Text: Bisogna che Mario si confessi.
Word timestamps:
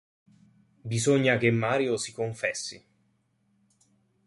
Bisogna 0.83 1.37
che 1.37 1.51
Mario 1.51 1.95
si 1.95 2.11
confessi. 2.11 2.83